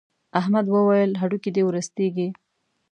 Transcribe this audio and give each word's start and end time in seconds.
احمد 0.39 0.65
وويل: 0.75 1.11
هډوکي 1.21 1.49
دې 1.55 1.61
ورستېږي. 1.65 2.27